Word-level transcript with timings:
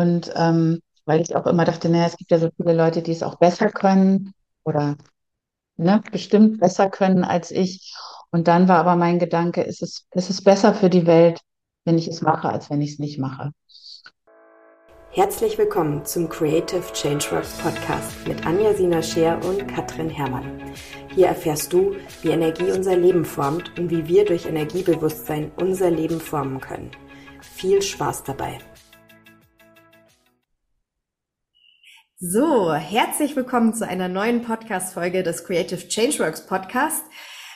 Und 0.00 0.32
ähm, 0.34 0.80
weil 1.04 1.20
ich 1.20 1.36
auch 1.36 1.46
immer 1.46 1.66
dachte, 1.66 1.90
naja, 1.90 2.06
es 2.06 2.16
gibt 2.16 2.30
ja 2.30 2.38
so 2.38 2.48
viele 2.56 2.72
Leute, 2.72 3.02
die 3.02 3.12
es 3.12 3.22
auch 3.22 3.34
besser 3.34 3.68
können 3.68 4.32
oder 4.64 4.96
ne, 5.76 6.02
bestimmt 6.10 6.58
besser 6.58 6.88
können 6.88 7.22
als 7.22 7.50
ich. 7.50 7.94
Und 8.30 8.48
dann 8.48 8.66
war 8.66 8.78
aber 8.78 8.96
mein 8.96 9.18
Gedanke, 9.18 9.62
ist 9.62 9.82
es, 9.82 10.06
ist 10.12 10.30
es 10.30 10.42
besser 10.42 10.72
für 10.72 10.88
die 10.88 11.06
Welt, 11.06 11.40
wenn 11.84 11.98
ich 11.98 12.08
es 12.08 12.22
mache, 12.22 12.48
als 12.48 12.70
wenn 12.70 12.80
ich 12.80 12.92
es 12.92 12.98
nicht 12.98 13.18
mache. 13.18 13.50
Herzlich 15.10 15.58
willkommen 15.58 16.04
zum 16.04 16.28
Creative 16.30 16.92
Changeworks 16.94 17.58
Podcast 17.58 18.26
mit 18.26 18.46
Anja 18.46 18.72
Sina 18.72 19.02
Scheer 19.02 19.38
und 19.44 19.66
Katrin 19.66 20.08
Herrmann. 20.08 20.72
Hier 21.14 21.26
erfährst 21.26 21.72
du, 21.72 21.96
wie 22.22 22.30
Energie 22.30 22.70
unser 22.70 22.96
Leben 22.96 23.24
formt 23.24 23.76
und 23.78 23.90
wie 23.90 24.06
wir 24.06 24.24
durch 24.24 24.46
Energiebewusstsein 24.46 25.50
unser 25.56 25.90
Leben 25.90 26.20
formen 26.20 26.60
können. 26.60 26.90
Viel 27.42 27.82
Spaß 27.82 28.22
dabei! 28.22 28.58
So, 32.22 32.74
herzlich 32.74 33.34
willkommen 33.34 33.72
zu 33.72 33.88
einer 33.88 34.06
neuen 34.06 34.42
Podcast-Folge 34.42 35.22
des 35.22 35.42
Creative 35.42 35.88
Changeworks 35.88 36.46
Podcast. 36.46 37.02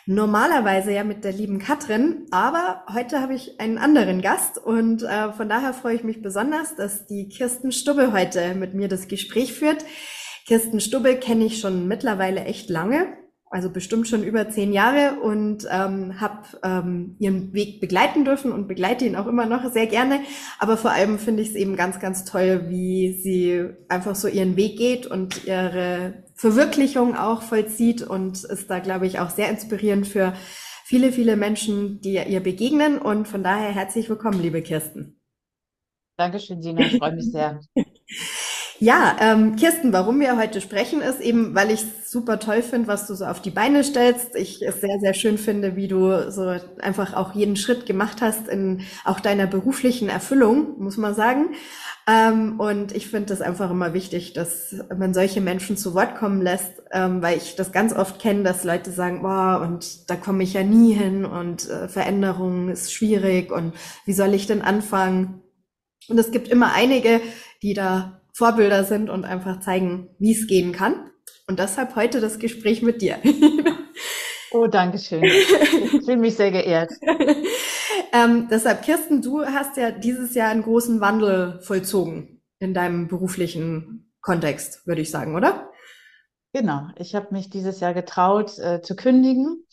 Normalerweise 0.06 0.90
ja 0.90 1.04
mit 1.04 1.22
der 1.22 1.32
lieben 1.32 1.58
Katrin, 1.58 2.26
aber 2.30 2.82
heute 2.90 3.20
habe 3.20 3.34
ich 3.34 3.60
einen 3.60 3.76
anderen 3.76 4.22
Gast 4.22 4.56
und 4.56 5.02
äh, 5.02 5.34
von 5.34 5.50
daher 5.50 5.74
freue 5.74 5.96
ich 5.96 6.02
mich 6.02 6.22
besonders, 6.22 6.76
dass 6.76 7.04
die 7.04 7.28
Kirsten 7.28 7.72
Stubbe 7.72 8.10
heute 8.12 8.54
mit 8.54 8.72
mir 8.72 8.88
das 8.88 9.06
Gespräch 9.06 9.52
führt. 9.52 9.84
Kirsten 10.46 10.80
Stubbe 10.80 11.16
kenne 11.16 11.44
ich 11.44 11.60
schon 11.60 11.86
mittlerweile 11.86 12.44
echt 12.44 12.70
lange 12.70 13.18
also 13.54 13.70
bestimmt 13.70 14.08
schon 14.08 14.24
über 14.24 14.50
zehn 14.50 14.72
Jahre 14.72 15.20
und 15.20 15.64
ähm, 15.70 16.20
habe 16.20 16.42
ähm, 16.64 17.14
ihren 17.20 17.52
Weg 17.52 17.80
begleiten 17.80 18.24
dürfen 18.24 18.50
und 18.50 18.66
begleite 18.66 19.04
ihn 19.04 19.14
auch 19.14 19.28
immer 19.28 19.46
noch 19.46 19.70
sehr 19.72 19.86
gerne. 19.86 20.18
Aber 20.58 20.76
vor 20.76 20.90
allem 20.90 21.20
finde 21.20 21.42
ich 21.42 21.50
es 21.50 21.54
eben 21.54 21.76
ganz, 21.76 22.00
ganz 22.00 22.24
toll, 22.24 22.64
wie 22.68 23.12
sie 23.12 23.64
einfach 23.88 24.16
so 24.16 24.26
ihren 24.26 24.56
Weg 24.56 24.76
geht 24.76 25.06
und 25.06 25.44
ihre 25.44 26.24
Verwirklichung 26.34 27.16
auch 27.16 27.42
vollzieht 27.42 28.02
und 28.02 28.42
ist 28.42 28.70
da, 28.70 28.80
glaube 28.80 29.06
ich, 29.06 29.20
auch 29.20 29.30
sehr 29.30 29.50
inspirierend 29.50 30.08
für 30.08 30.34
viele, 30.84 31.12
viele 31.12 31.36
Menschen, 31.36 32.00
die 32.00 32.14
ihr 32.14 32.40
begegnen. 32.40 32.98
Und 32.98 33.28
von 33.28 33.44
daher 33.44 33.70
herzlich 33.70 34.10
willkommen, 34.10 34.42
liebe 34.42 34.62
Kirsten. 34.62 35.20
Dankeschön, 36.16 36.60
Sina. 36.60 36.86
Ich 36.86 36.98
freue 36.98 37.14
mich 37.14 37.30
sehr. 37.30 37.60
Ja, 38.84 39.16
ähm, 39.18 39.56
Kirsten, 39.56 39.94
warum 39.94 40.20
wir 40.20 40.36
heute 40.36 40.60
sprechen, 40.60 41.00
ist 41.00 41.18
eben, 41.22 41.54
weil 41.54 41.70
ich 41.70 41.86
super 42.04 42.38
toll 42.38 42.60
finde, 42.60 42.86
was 42.86 43.06
du 43.06 43.14
so 43.14 43.24
auf 43.24 43.40
die 43.40 43.50
Beine 43.50 43.82
stellst. 43.82 44.36
Ich 44.36 44.60
es 44.60 44.82
sehr, 44.82 44.98
sehr 45.00 45.14
schön 45.14 45.38
finde, 45.38 45.74
wie 45.74 45.88
du 45.88 46.30
so 46.30 46.54
einfach 46.80 47.14
auch 47.14 47.34
jeden 47.34 47.56
Schritt 47.56 47.86
gemacht 47.86 48.20
hast 48.20 48.46
in 48.46 48.82
auch 49.06 49.20
deiner 49.20 49.46
beruflichen 49.46 50.10
Erfüllung, 50.10 50.78
muss 50.78 50.98
man 50.98 51.14
sagen. 51.14 51.54
Ähm, 52.06 52.60
und 52.60 52.94
ich 52.94 53.08
finde 53.08 53.32
es 53.32 53.40
einfach 53.40 53.70
immer 53.70 53.94
wichtig, 53.94 54.34
dass 54.34 54.74
man 54.94 55.14
solche 55.14 55.40
Menschen 55.40 55.78
zu 55.78 55.94
Wort 55.94 56.14
kommen 56.16 56.42
lässt, 56.42 56.82
ähm, 56.92 57.22
weil 57.22 57.38
ich 57.38 57.56
das 57.56 57.72
ganz 57.72 57.94
oft 57.94 58.20
kenne, 58.20 58.42
dass 58.42 58.64
Leute 58.64 58.90
sagen, 58.90 59.22
boah, 59.22 59.62
und 59.66 60.10
da 60.10 60.16
komme 60.16 60.42
ich 60.42 60.52
ja 60.52 60.62
nie 60.62 60.92
hin 60.92 61.24
und 61.24 61.70
äh, 61.70 61.88
Veränderung 61.88 62.68
ist 62.68 62.92
schwierig 62.92 63.50
und 63.50 63.72
wie 64.04 64.12
soll 64.12 64.34
ich 64.34 64.46
denn 64.46 64.60
anfangen? 64.60 65.40
Und 66.06 66.18
es 66.18 66.32
gibt 66.32 66.48
immer 66.48 66.74
einige, 66.74 67.22
die 67.62 67.72
da 67.72 68.20
Vorbilder 68.34 68.84
sind 68.84 69.10
und 69.10 69.24
einfach 69.24 69.60
zeigen, 69.60 70.10
wie 70.18 70.32
es 70.32 70.46
gehen 70.46 70.72
kann. 70.72 71.10
Und 71.46 71.58
deshalb 71.58 71.94
heute 71.94 72.20
das 72.20 72.38
Gespräch 72.38 72.82
mit 72.82 73.00
dir. 73.00 73.18
Oh, 74.56 74.68
danke 74.68 75.00
schön. 75.00 75.24
Ich 75.24 76.04
fühle 76.04 76.16
mich 76.16 76.36
sehr 76.36 76.52
geehrt. 76.52 76.92
ähm, 78.12 78.46
deshalb, 78.48 78.82
Kirsten, 78.82 79.20
du 79.20 79.44
hast 79.44 79.76
ja 79.76 79.90
dieses 79.90 80.36
Jahr 80.36 80.50
einen 80.50 80.62
großen 80.62 81.00
Wandel 81.00 81.58
vollzogen 81.60 82.40
in 82.60 82.72
deinem 82.72 83.08
beruflichen 83.08 84.12
Kontext, 84.20 84.86
würde 84.86 85.00
ich 85.00 85.10
sagen, 85.10 85.34
oder? 85.34 85.72
Genau. 86.52 86.86
Ich 86.98 87.16
habe 87.16 87.28
mich 87.32 87.50
dieses 87.50 87.80
Jahr 87.80 87.94
getraut 87.94 88.56
äh, 88.60 88.80
zu 88.80 88.94
kündigen 88.94 89.66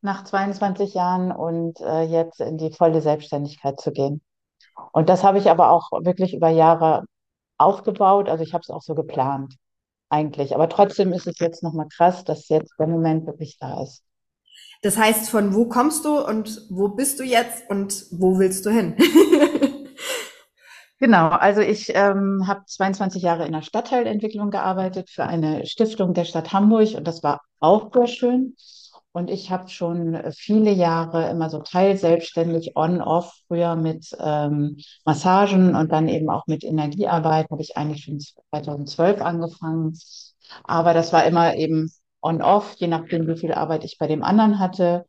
nach 0.00 0.22
22 0.22 0.94
Jahren 0.94 1.32
und 1.32 1.80
äh, 1.80 2.02
jetzt 2.02 2.40
in 2.40 2.56
die 2.56 2.70
volle 2.70 3.00
Selbstständigkeit 3.02 3.80
zu 3.80 3.90
gehen. 3.90 4.22
Und 4.92 5.08
das 5.08 5.24
habe 5.24 5.38
ich 5.38 5.50
aber 5.50 5.70
auch 5.70 5.90
wirklich 6.04 6.34
über 6.34 6.50
Jahre 6.50 7.04
aufgebaut. 7.60 8.28
Also 8.28 8.42
ich 8.42 8.54
habe 8.54 8.62
es 8.62 8.70
auch 8.70 8.82
so 8.82 8.94
geplant 8.94 9.54
eigentlich. 10.08 10.54
Aber 10.54 10.68
trotzdem 10.68 11.12
ist 11.12 11.26
es 11.26 11.38
jetzt 11.38 11.62
nochmal 11.62 11.88
krass, 11.88 12.24
dass 12.24 12.48
jetzt 12.48 12.74
der 12.78 12.86
Moment 12.86 13.26
wirklich 13.26 13.58
da 13.58 13.82
ist. 13.82 14.02
Das 14.82 14.96
heißt, 14.96 15.28
von 15.28 15.54
wo 15.54 15.66
kommst 15.66 16.04
du 16.04 16.18
und 16.18 16.66
wo 16.70 16.88
bist 16.88 17.20
du 17.20 17.24
jetzt 17.24 17.68
und 17.68 18.06
wo 18.10 18.38
willst 18.38 18.66
du 18.66 18.70
hin? 18.70 18.96
Genau, 21.02 21.28
also 21.28 21.62
ich 21.62 21.94
ähm, 21.94 22.46
habe 22.46 22.66
22 22.66 23.22
Jahre 23.22 23.46
in 23.46 23.52
der 23.52 23.62
Stadtteilentwicklung 23.62 24.50
gearbeitet 24.50 25.08
für 25.08 25.24
eine 25.24 25.64
Stiftung 25.64 26.12
der 26.12 26.26
Stadt 26.26 26.52
Hamburg 26.52 26.94
und 26.94 27.08
das 27.08 27.22
war 27.22 27.40
auch 27.58 27.90
sehr 27.94 28.06
schön. 28.06 28.54
Und 29.12 29.28
ich 29.28 29.50
habe 29.50 29.68
schon 29.68 30.22
viele 30.32 30.70
Jahre 30.70 31.28
immer 31.30 31.50
so 31.50 31.60
teilselbstständig 31.60 32.76
on-off, 32.76 33.34
früher 33.48 33.74
mit 33.74 34.16
ähm, 34.20 34.76
Massagen 35.04 35.74
und 35.74 35.90
dann 35.90 36.06
eben 36.08 36.30
auch 36.30 36.46
mit 36.46 36.62
Energiearbeit, 36.62 37.50
habe 37.50 37.62
ich 37.62 37.76
eigentlich 37.76 38.04
schon 38.04 38.20
2012 38.20 39.20
angefangen. 39.20 39.98
Aber 40.64 40.94
das 40.94 41.12
war 41.12 41.24
immer 41.24 41.56
eben 41.56 41.90
on-off, 42.22 42.74
je 42.76 42.86
nachdem, 42.86 43.26
wie 43.26 43.36
viel 43.36 43.52
Arbeit 43.52 43.84
ich 43.84 43.98
bei 43.98 44.06
dem 44.06 44.22
anderen 44.22 44.60
hatte 44.60 45.06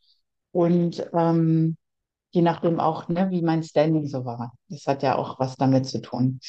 und 0.51 1.05
ähm, 1.13 1.77
je 2.31 2.41
nachdem 2.41 2.79
auch, 2.79 3.07
ne, 3.09 3.29
wie 3.29 3.41
mein 3.41 3.63
Standing 3.63 4.07
so 4.07 4.25
war. 4.25 4.53
Das 4.69 4.87
hat 4.87 5.03
ja 5.03 5.15
auch 5.17 5.39
was 5.39 5.57
damit 5.57 5.85
zu 5.85 6.01
tun. 6.01 6.39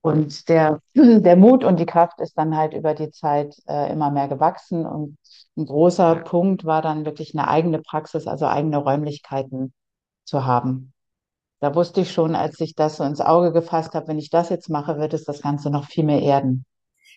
Und 0.00 0.48
der, 0.48 0.80
der 0.94 1.36
Mut 1.36 1.64
und 1.64 1.78
die 1.80 1.86
Kraft 1.86 2.20
ist 2.20 2.38
dann 2.38 2.56
halt 2.56 2.74
über 2.74 2.94
die 2.94 3.10
Zeit 3.10 3.54
äh, 3.66 3.92
immer 3.92 4.10
mehr 4.10 4.28
gewachsen. 4.28 4.86
Und 4.86 5.18
ein 5.58 5.66
großer 5.66 6.16
Punkt 6.16 6.64
war 6.64 6.80
dann 6.82 7.04
wirklich 7.04 7.34
eine 7.34 7.48
eigene 7.48 7.80
Praxis, 7.80 8.26
also 8.26 8.46
eigene 8.46 8.78
Räumlichkeiten 8.78 9.74
zu 10.24 10.46
haben. 10.46 10.92
Da 11.60 11.74
wusste 11.74 12.00
ich 12.00 12.12
schon, 12.12 12.36
als 12.36 12.60
ich 12.60 12.74
das 12.76 12.96
so 12.96 13.04
ins 13.04 13.20
Auge 13.20 13.52
gefasst 13.52 13.94
habe, 13.94 14.06
wenn 14.08 14.18
ich 14.18 14.30
das 14.30 14.48
jetzt 14.48 14.70
mache, 14.70 14.98
wird 14.98 15.12
es 15.12 15.24
das 15.24 15.42
Ganze 15.42 15.70
noch 15.70 15.86
viel 15.86 16.04
mehr 16.04 16.22
erden. 16.22 16.64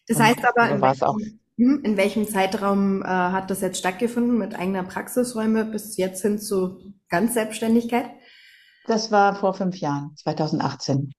Das 0.07 0.19
heißt 0.19 0.43
aber, 0.43 0.69
in 0.69 0.81
welchem, 0.81 1.39
hm, 1.57 1.81
in 1.83 1.97
welchem, 1.97 2.27
Zeitraum 2.27 3.03
äh, 3.03 3.05
hat 3.05 3.51
das 3.51 3.61
jetzt 3.61 3.77
stattgefunden 3.77 4.39
mit 4.39 4.57
eigener 4.57 4.83
Praxisräume 4.83 5.65
bis 5.65 5.95
jetzt 5.97 6.23
hin 6.23 6.39
zu 6.39 6.79
ganz 7.09 7.35
Selbstständigkeit? 7.35 8.09
Das 8.87 9.11
war 9.11 9.35
vor 9.35 9.53
fünf 9.53 9.77
Jahren, 9.77 10.15
2018. 10.15 11.11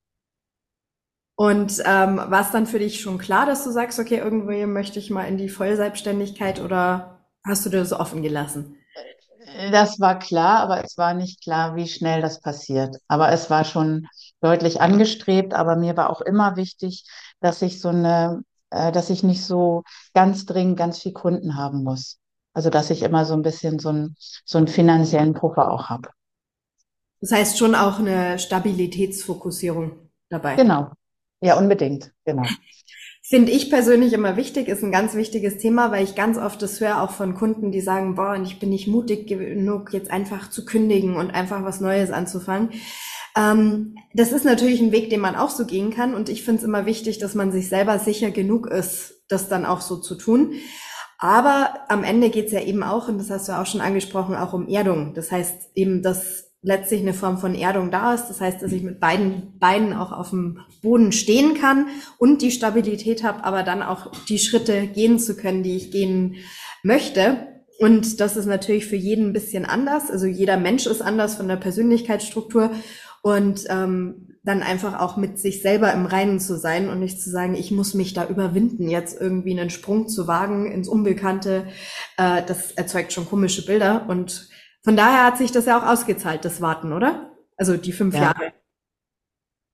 Und 1.42 1.82
ähm, 1.84 2.18
war 2.18 2.42
es 2.42 2.52
dann 2.52 2.68
für 2.68 2.78
dich 2.78 3.00
schon 3.00 3.18
klar, 3.18 3.46
dass 3.46 3.64
du 3.64 3.72
sagst, 3.72 3.98
okay, 3.98 4.18
irgendwie 4.18 4.64
möchte 4.64 5.00
ich 5.00 5.10
mal 5.10 5.24
in 5.24 5.36
die 5.36 5.48
Vollselbstständigkeit 5.48 6.60
oder 6.60 7.18
hast 7.44 7.66
du 7.66 7.70
dir 7.70 7.78
das 7.80 7.92
offen 7.92 8.22
gelassen? 8.22 8.76
Das 9.72 9.98
war 9.98 10.20
klar, 10.20 10.60
aber 10.60 10.84
es 10.84 10.96
war 10.96 11.14
nicht 11.14 11.42
klar, 11.42 11.74
wie 11.74 11.88
schnell 11.88 12.22
das 12.22 12.40
passiert. 12.40 12.96
Aber 13.08 13.32
es 13.32 13.50
war 13.50 13.64
schon 13.64 14.06
deutlich 14.40 14.80
angestrebt, 14.80 15.52
aber 15.52 15.74
mir 15.74 15.96
war 15.96 16.10
auch 16.10 16.20
immer 16.20 16.54
wichtig, 16.54 17.06
dass 17.40 17.60
ich 17.60 17.80
so 17.80 17.88
eine, 17.88 18.44
äh, 18.70 18.92
dass 18.92 19.10
ich 19.10 19.24
nicht 19.24 19.44
so 19.44 19.82
ganz 20.14 20.46
dringend 20.46 20.76
ganz 20.76 21.00
viel 21.00 21.12
Kunden 21.12 21.56
haben 21.56 21.82
muss. 21.82 22.18
Also 22.54 22.70
dass 22.70 22.88
ich 22.90 23.02
immer 23.02 23.24
so 23.24 23.34
ein 23.34 23.42
bisschen 23.42 23.80
so, 23.80 23.88
ein, 23.88 24.14
so 24.44 24.58
einen 24.58 24.68
finanziellen 24.68 25.34
Puffer 25.34 25.72
auch 25.72 25.88
habe. 25.88 26.10
Das 27.20 27.32
heißt 27.32 27.58
schon 27.58 27.74
auch 27.74 27.98
eine 27.98 28.38
Stabilitätsfokussierung 28.38 30.08
dabei. 30.28 30.54
Genau, 30.54 30.92
ja, 31.42 31.58
unbedingt, 31.58 32.12
genau. 32.24 32.44
Finde 33.24 33.52
ich 33.52 33.70
persönlich 33.70 34.12
immer 34.12 34.36
wichtig, 34.36 34.68
ist 34.68 34.82
ein 34.82 34.92
ganz 34.92 35.14
wichtiges 35.14 35.58
Thema, 35.58 35.90
weil 35.90 36.04
ich 36.04 36.14
ganz 36.14 36.38
oft 36.38 36.60
das 36.60 36.80
höre 36.80 37.00
auch 37.00 37.12
von 37.12 37.34
Kunden, 37.34 37.72
die 37.72 37.80
sagen, 37.80 38.14
boah, 38.14 38.36
ich 38.42 38.58
bin 38.58 38.70
nicht 38.70 38.88
mutig 38.88 39.26
genug, 39.26 39.92
jetzt 39.92 40.10
einfach 40.10 40.50
zu 40.50 40.64
kündigen 40.64 41.16
und 41.16 41.30
einfach 41.30 41.64
was 41.64 41.80
Neues 41.80 42.10
anzufangen. 42.10 42.70
Ähm, 43.36 43.96
das 44.12 44.32
ist 44.32 44.44
natürlich 44.44 44.80
ein 44.80 44.92
Weg, 44.92 45.10
den 45.10 45.20
man 45.20 45.36
auch 45.36 45.50
so 45.50 45.64
gehen 45.66 45.90
kann. 45.90 46.14
Und 46.14 46.28
ich 46.28 46.42
finde 46.42 46.60
es 46.60 46.64
immer 46.64 46.86
wichtig, 46.86 47.18
dass 47.18 47.34
man 47.34 47.52
sich 47.52 47.68
selber 47.68 47.98
sicher 47.98 48.30
genug 48.30 48.66
ist, 48.66 49.22
das 49.28 49.48
dann 49.48 49.64
auch 49.64 49.80
so 49.80 49.96
zu 49.96 50.14
tun. 50.14 50.54
Aber 51.18 51.74
am 51.88 52.04
Ende 52.04 52.30
geht 52.30 52.46
es 52.46 52.52
ja 52.52 52.60
eben 52.60 52.82
auch, 52.82 53.08
und 53.08 53.18
das 53.18 53.30
hast 53.30 53.48
du 53.48 53.52
auch 53.52 53.66
schon 53.66 53.80
angesprochen, 53.80 54.34
auch 54.34 54.52
um 54.52 54.68
Erdung. 54.68 55.14
Das 55.14 55.30
heißt 55.30 55.70
eben, 55.74 56.02
dass 56.02 56.51
letztlich 56.62 57.00
eine 57.00 57.12
Form 57.12 57.38
von 57.38 57.54
Erdung 57.54 57.90
da 57.90 58.14
ist. 58.14 58.28
Das 58.28 58.40
heißt, 58.40 58.62
dass 58.62 58.72
ich 58.72 58.82
mit 58.82 59.00
beiden 59.00 59.58
Beinen 59.58 59.92
auch 59.92 60.12
auf 60.12 60.30
dem 60.30 60.60
Boden 60.80 61.12
stehen 61.12 61.54
kann 61.54 61.88
und 62.18 62.40
die 62.40 62.52
Stabilität 62.52 63.24
habe, 63.24 63.44
aber 63.44 63.64
dann 63.64 63.82
auch 63.82 64.12
die 64.28 64.38
Schritte 64.38 64.86
gehen 64.86 65.18
zu 65.18 65.36
können, 65.36 65.62
die 65.62 65.76
ich 65.76 65.90
gehen 65.90 66.36
möchte. 66.82 67.48
Und 67.78 68.20
das 68.20 68.36
ist 68.36 68.46
natürlich 68.46 68.86
für 68.86 68.96
jeden 68.96 69.28
ein 69.28 69.32
bisschen 69.32 69.64
anders. 69.64 70.10
Also 70.10 70.26
jeder 70.26 70.56
Mensch 70.56 70.86
ist 70.86 71.02
anders 71.02 71.34
von 71.34 71.48
der 71.48 71.56
Persönlichkeitsstruktur 71.56 72.70
und 73.22 73.64
ähm, 73.68 74.28
dann 74.44 74.62
einfach 74.62 74.98
auch 75.00 75.16
mit 75.16 75.38
sich 75.38 75.62
selber 75.62 75.92
im 75.92 76.06
Reinen 76.06 76.40
zu 76.40 76.58
sein 76.58 76.88
und 76.88 76.98
nicht 76.98 77.20
zu 77.20 77.30
sagen, 77.30 77.54
ich 77.54 77.70
muss 77.70 77.94
mich 77.94 78.12
da 78.12 78.26
überwinden, 78.26 78.88
jetzt 78.88 79.20
irgendwie 79.20 79.58
einen 79.58 79.70
Sprung 79.70 80.08
zu 80.08 80.26
wagen 80.26 80.70
ins 80.70 80.88
Unbekannte. 80.88 81.66
Äh, 82.16 82.42
das 82.46 82.72
erzeugt 82.72 83.12
schon 83.12 83.26
komische 83.26 83.64
Bilder 83.64 84.06
und 84.08 84.48
von 84.82 84.96
daher 84.96 85.24
hat 85.24 85.38
sich 85.38 85.52
das 85.52 85.66
ja 85.66 85.78
auch 85.78 85.86
ausgezahlt, 85.86 86.44
das 86.44 86.60
Warten, 86.60 86.92
oder? 86.92 87.30
Also 87.56 87.76
die 87.76 87.92
fünf 87.92 88.14
ja. 88.14 88.22
Jahre. 88.22 88.52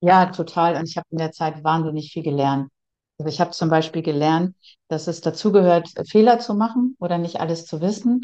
Ja, 0.01 0.27
total. 0.27 0.75
Und 0.77 0.87
ich 0.87 0.97
habe 0.97 1.07
in 1.09 1.17
der 1.17 1.31
Zeit 1.31 1.63
wahnsinnig 1.63 2.11
viel 2.13 2.23
gelernt. 2.23 2.69
Also 3.17 3.29
ich 3.29 3.41
habe 3.41 3.51
zum 3.51 3.69
Beispiel 3.69 4.01
gelernt, 4.01 4.55
dass 4.87 5.07
es 5.07 5.21
dazugehört, 5.21 5.89
Fehler 6.07 6.39
zu 6.39 6.53
machen 6.53 6.95
oder 6.99 7.17
nicht 7.17 7.41
alles 7.41 7.65
zu 7.65 7.81
wissen 7.81 8.21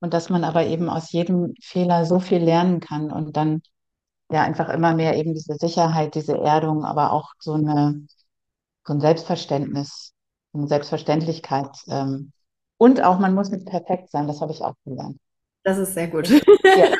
und 0.00 0.14
dass 0.14 0.30
man 0.30 0.44
aber 0.44 0.66
eben 0.66 0.88
aus 0.88 1.10
jedem 1.10 1.54
Fehler 1.60 2.04
so 2.06 2.20
viel 2.20 2.38
lernen 2.38 2.80
kann 2.80 3.10
und 3.10 3.36
dann 3.36 3.62
ja 4.30 4.42
einfach 4.42 4.68
immer 4.68 4.94
mehr 4.94 5.16
eben 5.16 5.34
diese 5.34 5.54
Sicherheit, 5.54 6.14
diese 6.14 6.38
Erdung, 6.38 6.84
aber 6.84 7.12
auch 7.12 7.32
so 7.38 7.54
eine, 7.54 8.06
so 8.86 8.92
ein 8.92 9.00
Selbstverständnis, 9.00 10.12
eine 10.52 10.68
Selbstverständlichkeit. 10.68 11.76
Ähm, 11.88 12.32
und 12.78 13.02
auch, 13.02 13.18
man 13.18 13.34
muss 13.34 13.50
nicht 13.50 13.66
perfekt 13.66 14.10
sein, 14.10 14.28
das 14.28 14.40
habe 14.40 14.52
ich 14.52 14.62
auch 14.62 14.74
gelernt. 14.84 15.18
Das 15.66 15.78
ist 15.78 15.94
sehr 15.94 16.06
gut. 16.06 16.28
Ja. 16.28 16.40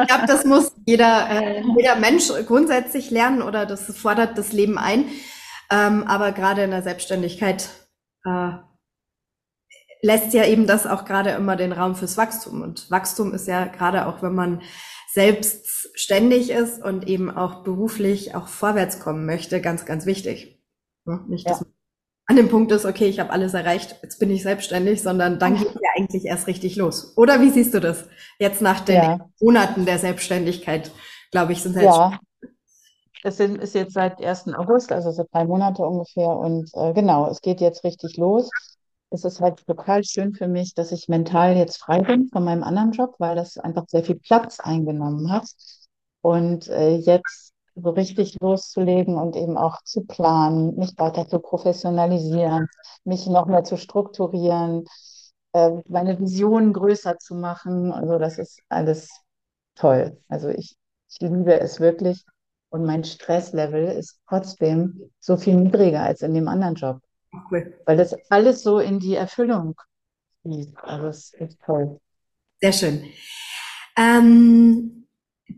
Ich 0.00 0.06
glaube, 0.06 0.26
das 0.26 0.44
muss 0.44 0.72
jeder, 0.86 1.28
äh, 1.30 1.62
jeder 1.76 1.96
Mensch 1.96 2.28
grundsätzlich 2.46 3.10
lernen 3.10 3.42
oder 3.42 3.66
das 3.66 3.86
fordert 3.96 4.38
das 4.38 4.52
Leben 4.52 4.78
ein. 4.78 5.06
Ähm, 5.70 6.04
aber 6.06 6.30
gerade 6.32 6.62
in 6.62 6.70
der 6.70 6.82
Selbstständigkeit 6.82 7.68
äh, 8.24 8.50
lässt 10.00 10.32
ja 10.32 10.44
eben 10.44 10.68
das 10.68 10.86
auch 10.86 11.04
gerade 11.04 11.30
immer 11.30 11.56
den 11.56 11.72
Raum 11.72 11.96
fürs 11.96 12.16
Wachstum. 12.16 12.62
Und 12.62 12.88
Wachstum 12.90 13.34
ist 13.34 13.48
ja 13.48 13.64
gerade 13.64 14.06
auch, 14.06 14.22
wenn 14.22 14.34
man 14.34 14.62
selbstständig 15.10 16.50
ist 16.50 16.80
und 16.80 17.08
eben 17.08 17.30
auch 17.30 17.64
beruflich 17.64 18.36
auch 18.36 18.46
vorwärts 18.46 19.00
kommen 19.00 19.26
möchte, 19.26 19.60
ganz, 19.60 19.86
ganz 19.86 20.06
wichtig. 20.06 20.62
Ja, 21.04 21.24
nicht, 21.26 21.48
dass 21.48 21.60
ja. 21.60 21.66
man 21.66 21.77
an 22.28 22.36
dem 22.36 22.50
Punkt 22.50 22.70
ist, 22.72 22.84
okay, 22.84 23.06
ich 23.06 23.20
habe 23.20 23.30
alles 23.30 23.54
erreicht, 23.54 23.96
jetzt 24.02 24.18
bin 24.18 24.30
ich 24.30 24.42
selbstständig, 24.42 25.02
sondern 25.02 25.38
dann 25.38 25.56
geht 25.56 25.72
ja 25.74 25.90
eigentlich 25.96 26.26
erst 26.26 26.46
richtig 26.46 26.76
los. 26.76 27.16
Oder 27.16 27.40
wie 27.40 27.48
siehst 27.48 27.72
du 27.72 27.80
das? 27.80 28.04
Jetzt 28.38 28.60
nach 28.60 28.80
den 28.80 28.96
ja. 28.96 29.18
Monaten 29.40 29.86
der 29.86 29.98
Selbstständigkeit, 29.98 30.92
glaube 31.32 31.52
ich, 31.52 31.62
sind 31.62 31.74
halt 31.74 31.86
ja. 31.86 32.20
Es 33.24 33.40
ist 33.40 33.74
jetzt 33.74 33.94
seit 33.94 34.22
1. 34.22 34.54
August, 34.54 34.92
also 34.92 35.10
seit 35.10 35.26
drei 35.32 35.44
Monate 35.44 35.82
ungefähr. 35.82 36.28
Und 36.28 36.70
äh, 36.74 36.92
genau, 36.92 37.28
es 37.30 37.40
geht 37.40 37.60
jetzt 37.60 37.82
richtig 37.82 38.16
los. 38.18 38.50
Es 39.10 39.24
ist 39.24 39.40
halt 39.40 39.66
total 39.66 40.04
schön 40.04 40.34
für 40.34 40.48
mich, 40.48 40.74
dass 40.74 40.92
ich 40.92 41.08
mental 41.08 41.56
jetzt 41.56 41.78
frei 41.78 42.02
bin 42.02 42.28
von 42.28 42.44
meinem 42.44 42.62
anderen 42.62 42.92
Job, 42.92 43.14
weil 43.18 43.36
das 43.36 43.56
einfach 43.56 43.84
sehr 43.88 44.04
viel 44.04 44.16
Platz 44.16 44.60
eingenommen 44.60 45.32
hat. 45.32 45.46
Und 46.20 46.68
äh, 46.68 46.96
jetzt 46.96 47.54
so 47.82 47.90
richtig 47.90 48.36
loszulegen 48.40 49.16
und 49.16 49.36
eben 49.36 49.56
auch 49.56 49.82
zu 49.82 50.02
planen, 50.02 50.76
mich 50.76 50.94
weiter 50.98 51.28
zu 51.28 51.38
professionalisieren, 51.38 52.68
mich 53.04 53.26
noch 53.26 53.46
mehr 53.46 53.64
zu 53.64 53.76
strukturieren, 53.76 54.84
äh, 55.52 55.70
meine 55.88 56.18
Visionen 56.18 56.72
größer 56.72 57.18
zu 57.18 57.34
machen. 57.34 57.92
Also 57.92 58.18
das 58.18 58.38
ist 58.38 58.60
alles 58.68 59.08
toll. 59.74 60.18
Also 60.28 60.48
ich, 60.48 60.76
ich 61.08 61.20
liebe 61.20 61.58
es 61.58 61.80
wirklich. 61.80 62.24
Und 62.70 62.84
mein 62.84 63.02
Stresslevel 63.02 63.88
ist 63.88 64.20
trotzdem 64.28 65.10
so 65.20 65.36
viel 65.36 65.54
niedriger 65.54 66.02
als 66.02 66.20
in 66.20 66.34
dem 66.34 66.48
anderen 66.48 66.74
Job. 66.74 67.00
Cool. 67.50 67.78
Weil 67.86 67.96
das 67.96 68.14
alles 68.30 68.62
so 68.62 68.78
in 68.78 68.98
die 68.98 69.14
Erfüllung 69.14 69.74
fließt. 70.42 70.76
Also 70.82 71.06
es 71.08 71.32
ist 71.34 71.58
toll. 71.64 71.98
Sehr 72.60 72.72
schön. 72.72 73.04
Ähm, 73.96 74.97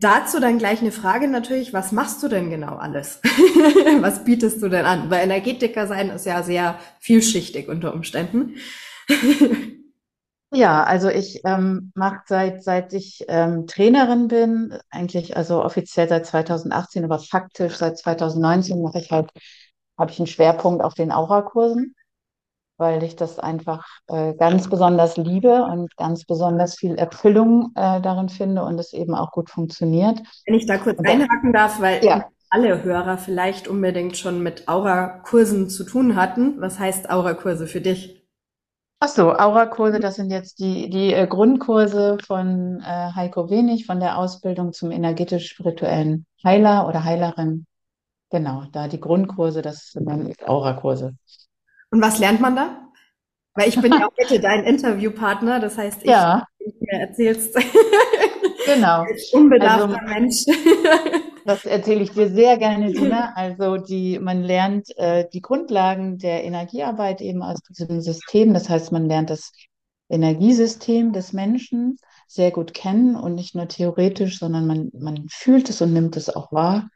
dazu 0.03 0.39
dann 0.39 0.57
gleich 0.57 0.81
eine 0.81 0.91
Frage 0.91 1.27
natürlich, 1.27 1.73
was 1.73 1.91
machst 1.91 2.21
du 2.23 2.27
denn 2.27 2.49
genau 2.49 2.75
alles? 2.75 3.19
was 4.01 4.23
bietest 4.23 4.61
du 4.61 4.69
denn 4.69 4.85
an? 4.85 5.09
Weil 5.09 5.23
Energetiker 5.23 5.87
sein 5.87 6.09
ist 6.09 6.25
ja 6.25 6.43
sehr 6.43 6.77
vielschichtig 6.99 7.69
unter 7.69 7.93
Umständen. 7.93 8.55
Ja, 10.53 10.83
also 10.83 11.07
ich 11.09 11.41
ähm, 11.45 11.93
mache 11.95 12.23
seit, 12.25 12.61
seit 12.61 12.91
ich 12.91 13.23
ähm, 13.29 13.67
Trainerin 13.67 14.27
bin, 14.27 14.77
eigentlich 14.89 15.37
also 15.37 15.63
offiziell 15.63 16.09
seit 16.09 16.25
2018, 16.25 17.05
aber 17.05 17.19
faktisch 17.19 17.77
seit 17.77 17.97
2019 17.97 18.81
mache 18.81 18.99
ich 18.99 19.11
halt, 19.11 19.31
habe 19.97 20.11
ich 20.11 20.19
einen 20.19 20.27
Schwerpunkt 20.27 20.83
auf 20.83 20.93
den 20.93 21.13
Aura-Kursen, 21.13 21.95
weil 22.81 23.03
ich 23.03 23.15
das 23.15 23.39
einfach 23.39 23.85
äh, 24.07 24.33
ganz 24.33 24.69
besonders 24.69 25.15
liebe 25.15 25.63
und 25.63 25.95
ganz 25.95 26.25
besonders 26.25 26.75
viel 26.75 26.95
Erfüllung 26.95 27.71
äh, 27.75 28.01
darin 28.01 28.27
finde 28.27 28.63
und 28.63 28.77
es 28.79 28.91
eben 28.91 29.13
auch 29.15 29.31
gut 29.31 29.49
funktioniert. 29.49 30.19
Wenn 30.45 30.55
ich 30.55 30.65
da 30.65 30.77
kurz 30.77 30.97
und 30.99 31.07
einhaken 31.07 31.53
darf, 31.53 31.79
weil 31.79 32.03
ja. 32.03 32.25
alle 32.49 32.83
Hörer 32.83 33.17
vielleicht 33.17 33.67
unbedingt 33.67 34.17
schon 34.17 34.41
mit 34.43 34.67
Aura-Kursen 34.67 35.69
zu 35.69 35.85
tun 35.85 36.15
hatten. 36.15 36.59
Was 36.59 36.79
heißt 36.79 37.09
Aura-Kurse 37.09 37.67
für 37.67 37.81
dich? 37.81 38.25
Ach 38.99 39.09
so, 39.09 39.31
Aura-Kurse, 39.31 39.99
das 39.99 40.15
sind 40.15 40.31
jetzt 40.31 40.59
die, 40.59 40.89
die 40.89 41.13
äh, 41.13 41.27
Grundkurse 41.27 42.17
von 42.25 42.81
äh, 42.81 43.11
Heiko 43.15 43.49
Wenig, 43.49 43.85
von 43.85 43.99
der 43.99 44.17
Ausbildung 44.17 44.73
zum 44.73 44.91
energetisch-spirituellen 44.91 46.25
Heiler 46.43 46.87
oder 46.87 47.03
Heilerin. 47.03 47.65
Genau, 48.31 48.63
da 48.71 48.87
die 48.87 48.99
Grundkurse, 48.99 49.61
das 49.61 49.91
sind 49.91 50.07
dann 50.07 50.33
Aura-Kurse. 50.45 51.15
Und 51.91 52.01
was 52.01 52.19
lernt 52.19 52.41
man 52.41 52.55
da? 52.55 52.87
Weil 53.53 53.67
ich 53.69 53.79
bin 53.79 53.91
ja 53.91 54.07
auch 54.07 54.13
heute 54.19 54.39
dein 54.39 54.63
Interviewpartner, 54.63 55.59
das 55.59 55.77
heißt, 55.77 56.03
ich, 56.03 56.09
ja. 56.09 56.47
mir 56.59 56.99
erzählst. 56.99 57.57
Genau. 58.65 59.05
Unbedarfter 59.33 59.99
also, 59.99 60.13
Mensch. 60.13 60.45
Das 61.43 61.65
erzähle 61.65 62.01
ich 62.03 62.11
dir 62.11 62.29
sehr 62.29 62.57
gerne, 62.57 62.91
Dina. 62.91 63.33
Also 63.35 63.77
die, 63.77 64.19
man 64.19 64.43
lernt 64.43 64.95
äh, 64.97 65.27
die 65.33 65.41
Grundlagen 65.41 66.19
der 66.19 66.43
Energiearbeit 66.43 67.19
eben 67.19 67.41
aus 67.41 67.59
diesem 67.63 67.99
System. 67.99 68.53
Das 68.53 68.69
heißt, 68.69 68.91
man 68.91 69.07
lernt 69.07 69.31
das 69.31 69.51
Energiesystem 70.07 71.13
des 71.13 71.33
Menschen 71.33 71.97
sehr 72.27 72.51
gut 72.51 72.75
kennen 72.75 73.15
und 73.15 73.33
nicht 73.33 73.55
nur 73.55 73.67
theoretisch, 73.67 74.37
sondern 74.37 74.67
man, 74.67 74.91
man 74.93 75.25
fühlt 75.29 75.67
es 75.69 75.81
und 75.81 75.93
nimmt 75.93 76.15
es 76.15 76.29
auch 76.29 76.51
wahr. 76.51 76.89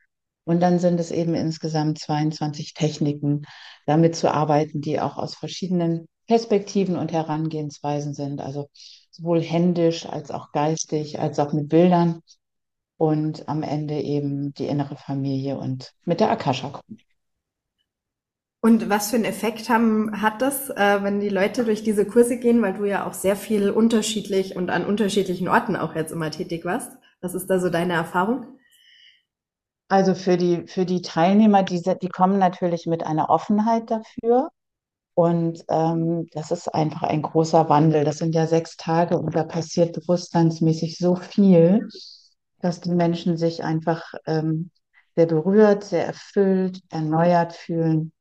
Und 0.46 0.62
dann 0.62 0.80
sind 0.80 1.00
es 1.00 1.12
eben 1.12 1.34
insgesamt 1.34 2.00
22 2.00 2.74
Techniken, 2.74 3.44
damit 3.86 4.16
zu 4.16 4.32
arbeiten, 4.32 4.80
die 4.80 5.00
auch 5.00 5.18
aus 5.18 5.36
verschiedenen 5.36 6.08
Perspektiven 6.28 6.98
und 6.98 7.12
Herangehensweisen 7.12 8.14
sind. 8.14 8.42
Also 8.42 8.70
sowohl 9.12 9.42
händisch 9.42 10.06
als 10.06 10.32
auch 10.32 10.52
geistig, 10.52 11.20
als 11.20 11.40
auch 11.40 11.52
mit 11.52 11.70
Bildern 11.70 12.22
und 12.98 13.48
am 13.50 13.64
Ende 13.64 14.00
eben 14.00 14.54
die 14.54 14.68
innere 14.68 14.96
Familie 14.96 15.58
und 15.58 15.94
mit 16.06 16.20
der 16.20 16.32
Akasha. 16.32 16.80
Und 18.62 18.90
was 18.90 19.12
für 19.12 19.18
einen 19.18 19.26
Effekt 19.26 19.70
haben, 19.70 20.22
hat 20.22 20.42
das, 20.42 20.72
äh, 20.72 21.04
wenn 21.04 21.20
die 21.20 21.30
Leute 21.30 21.66
durch 21.66 21.84
diese 21.84 22.06
Kurse 22.06 22.40
gehen, 22.40 22.64
weil 22.64 22.74
du 22.74 22.86
ja 22.86 23.06
auch 23.06 23.14
sehr 23.14 23.36
viel 23.36 23.70
unterschiedlich 23.70 24.56
und 24.56 24.72
an 24.72 24.86
unterschiedlichen 24.86 25.48
Orten 25.48 25.76
auch 25.76 25.94
jetzt 25.96 26.12
immer 26.12 26.32
tätig 26.32 26.66
warst? 26.66 26.92
Was 27.22 27.36
ist 27.36 27.48
da 27.48 27.60
so 27.60 27.70
deine 27.70 27.94
Erfahrung? 27.94 28.58
Also 29.88 30.16
für 30.16 30.38
die, 30.38 30.68
für 30.68 30.86
die 30.86 31.02
Teilnehmer, 31.02 31.64
die, 31.64 31.82
die 31.82 32.10
kommen 32.10 32.40
natürlich 32.40 32.88
mit 32.88 33.06
einer 33.06 33.30
Offenheit 33.30 33.92
dafür. 33.92 34.50
Und 35.14 35.64
ähm, 35.70 36.28
das 36.32 36.52
ist 36.52 36.74
einfach 36.74 37.04
ein 37.04 37.22
großer 37.22 37.70
Wandel. 37.70 38.04
Das 38.04 38.18
sind 38.18 38.36
ja 38.36 38.48
sechs 38.48 38.76
Tage 38.78 39.18
und 39.18 39.36
da 39.36 39.44
passiert 39.44 39.94
bewusstseinsmäßig 39.94 40.98
so 40.98 41.16
viel 41.16 41.88
dass 42.66 42.82
die 42.82 42.90
Menschen 42.90 43.38
sich 43.38 43.64
einfach 43.64 44.02
ähm, 44.26 44.72
sehr 45.16 45.28
berührt, 45.28 45.84
sehr 45.84 46.08
erfüllt, 46.08 46.82
erneuert 46.90 47.54
fühlen. 47.54 48.12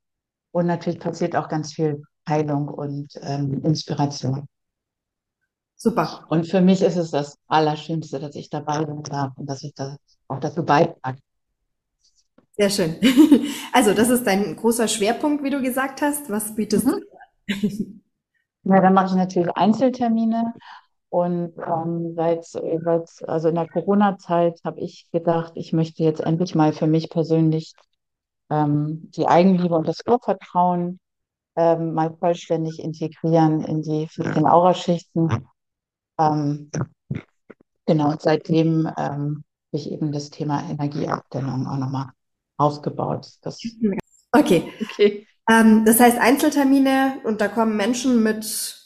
Und 0.52 0.66
natürlich 0.66 1.00
passiert 1.00 1.35
auch 1.35 1.49
ganz 1.49 1.73
viel 1.73 2.02
Heilung 2.28 2.68
und 2.68 3.09
ähm, 3.23 3.64
Inspiration. 3.64 4.47
Super. 5.76 6.26
Und 6.28 6.47
für 6.47 6.61
mich 6.61 6.83
ist 6.83 6.97
es 6.97 7.11
das 7.11 7.38
Allerschönste, 7.49 8.21
dass 8.21 8.35
ich 8.37 8.50
dabei 8.50 8.85
sein 8.85 9.02
darf 9.02 9.33
und 9.37 9.47
dass 9.47 9.62
ich 9.62 9.75
da 9.75 9.97
auch 10.28 10.40
dazu 10.40 10.62
beitrage. 10.62 11.18
Sehr 12.56 12.70
schön. 12.70 12.96
Also, 13.73 13.92
das 13.92 14.08
ist 14.08 14.25
dein 14.25 14.54
großer 14.54 14.87
Schwerpunkt, 14.87 15.42
wie 15.42 15.50
du 15.50 15.61
gesagt 15.61 16.00
hast. 16.00 16.30
Was 16.30 16.54
bietest 16.54 16.87
mhm. 16.87 17.00
du? 17.49 18.00
Ja, 18.62 18.80
dann 18.80 18.94
mache 18.94 19.06
ich 19.06 19.14
natürlich 19.14 19.50
Einzeltermine 19.56 20.54
und 21.11 21.52
ähm, 21.58 22.14
seit, 22.16 22.44
seit, 22.44 23.28
also 23.28 23.49
in 23.49 23.54
der 23.54 23.68
Corona-Zeit 23.68 24.61
habe 24.64 24.80
ich 24.80 25.08
gedacht, 25.12 25.52
ich 25.54 25.73
möchte 25.73 26.02
jetzt 26.02 26.20
endlich 26.20 26.54
mal 26.54 26.73
für 26.73 26.87
mich 26.87 27.11
persönlich 27.11 27.75
ähm, 28.50 29.11
die 29.14 29.26
Eigenliebe 29.26 29.75
und 29.75 29.87
das 29.87 30.00
Urvertrauen 30.06 30.99
ähm, 31.56 31.94
mal 31.94 32.16
vollständig 32.18 32.80
integrieren 32.80 33.61
in 33.61 33.82
die 33.82 34.08
14 34.08 34.46
Auraschichten. 34.46 35.46
Ähm, 36.18 36.70
genau, 37.87 38.11
und 38.11 38.23
seitdem 38.23 38.87
ähm, 38.96 39.44
habe 39.46 39.73
ich 39.73 39.92
eben 39.92 40.11
das 40.11 40.30
Thema 40.30 40.68
Energieabdämmung 40.68 41.66
auch 41.66 41.78
nochmal 41.78 42.11
aufgebaut. 42.56 43.28
Das, 43.42 43.61
okay. 44.32 44.73
okay. 44.80 45.26
Ähm, 45.50 45.84
das 45.84 46.00
heißt 46.00 46.18
Einzeltermine 46.18 47.20
und 47.25 47.40
da 47.40 47.49
kommen 47.49 47.76
Menschen 47.76 48.23
mit 48.23 48.80